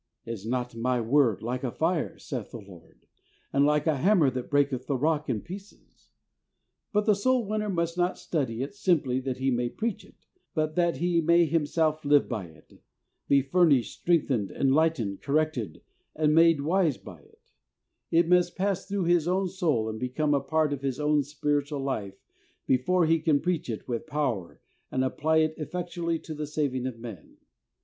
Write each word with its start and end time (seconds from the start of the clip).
"Is 0.25 0.47
not 0.47 0.73
My 0.75 0.99
Word 0.99 1.43
like 1.43 1.63
a 1.63 1.69
fire? 1.69 2.17
saith 2.17 2.49
the 2.49 2.59
Lord, 2.59 3.05
and 3.53 3.67
like 3.67 3.85
a 3.85 3.97
hammer 3.97 4.31
that 4.31 4.49
breaketh 4.49 4.87
the 4.87 4.97
rock 4.97 5.29
in 5.29 5.41
pieces?" 5.41 6.09
But 6.91 7.05
the 7.05 7.13
soul 7.13 7.45
winner 7.45 7.69
must 7.69 7.99
not 7.99 8.17
study 8.17 8.63
it 8.63 8.73
simply 8.73 9.19
that 9.19 9.37
he 9.37 9.51
may 9.51 9.69
preach 9.69 10.03
it, 10.03 10.25
but 10.55 10.73
that 10.73 10.97
he 10.97 11.21
may 11.21 11.45
himself 11.45 12.03
live 12.03 12.27
by 12.27 12.45
it, 12.45 12.81
be 13.27 13.43
furnished, 13.43 13.99
strength 14.01 14.29
ened, 14.29 14.49
enlightened, 14.49 15.21
corrected 15.21 15.83
and 16.15 16.33
made 16.33 16.61
wise 16.61 16.95
STUDIES 16.95 16.97
OF 16.97 17.03
THE 17.03 17.05
SOUL 17.11 17.13
WINNER. 17.13 18.05
63 18.09 18.09
by 18.09 18.17
it. 18.17 18.25
It 18.25 18.29
must 18.35 18.55
pass 18.57 18.85
through 18.87 19.03
his 19.03 19.27
own 19.27 19.47
soul 19.49 19.87
and 19.87 19.99
become 19.99 20.33
a 20.33 20.39
part 20.41 20.73
of 20.73 20.81
his 20.81 20.99
own 20.99 21.21
spiritual 21.21 21.79
life 21.79 22.17
before 22.65 23.05
he 23.05 23.19
can 23.19 23.39
preach 23.39 23.69
it 23.69 23.87
with 23.87 24.07
power 24.07 24.59
and 24.89 25.03
apply 25.03 25.37
it 25.45 25.53
effectually 25.59 26.17
to 26.17 26.33
the 26.33 26.47
saving 26.47 26.87
of 26.87 26.97
men. 26.97 27.37